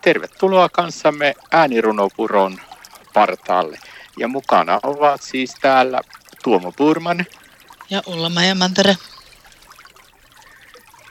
[0.00, 2.58] Tervetuloa kanssamme äänirunopuron
[3.14, 3.78] partaalle.
[4.18, 6.00] Ja mukana ovat siis täällä
[6.44, 7.26] Tuomo Purman.
[7.90, 8.96] Ja Ullamajan Mantere.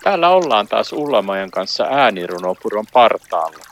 [0.04, 3.64] Täällä ollaan taas Ullamajan kanssa äänirunopuron partaalla.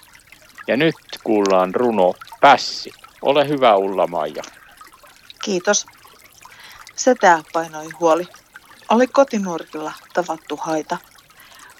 [0.67, 2.91] Ja nyt kuullaan runo Pässi.
[3.21, 4.43] Ole hyvä Ullamaja.
[5.43, 5.85] Kiitos.
[6.95, 8.27] Setä painoi huoli.
[8.89, 10.97] Oli kotinurkilla tavattu haita.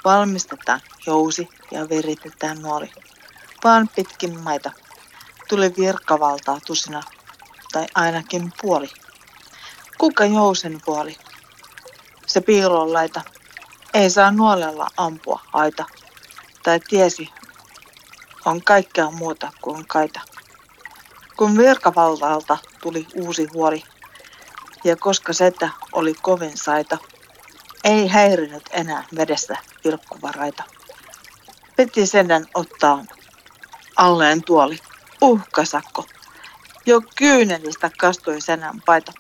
[0.05, 2.91] Valmistetaan jousi ja viritetään nuoli.
[3.63, 4.71] Vaan pitkin maita.
[5.49, 7.03] Tuli virkavaltaa tusina,
[7.71, 8.89] tai ainakin puoli.
[9.97, 11.17] Kuka jousen puoli?
[12.25, 13.21] Se piiloon laita.
[13.93, 15.85] Ei saa nuolella ampua aita.
[16.63, 17.29] Tai tiesi,
[18.45, 20.19] on kaikkea muuta kuin kaita.
[21.37, 23.83] Kun virkavaltalta tuli uusi huoli,
[24.83, 26.97] ja koska setä oli kovin saita,
[27.83, 30.63] ei häirinyt enää vedessä vilkkuvaraita.
[31.75, 33.05] Piti sedän ottaa
[33.97, 34.79] alleen tuoli.
[35.21, 36.05] Uhkasakko.
[36.85, 39.13] Jo kyynelistä kastui senän paita.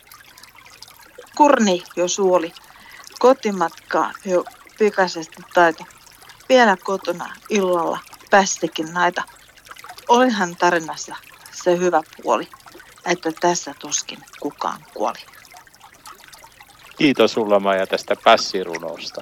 [1.37, 2.53] Kurni jo suoli.
[3.19, 4.45] Kotimatkaa jo
[4.79, 5.83] pikaisesti taito.
[6.49, 9.23] Vielä kotona illalla päästikin naita.
[10.07, 11.15] Olihan tarinassa
[11.51, 12.47] se hyvä puoli,
[13.05, 15.19] että tässä tuskin kukaan kuoli.
[16.97, 19.21] Kiitos sulla Maija tästä pässirunosta.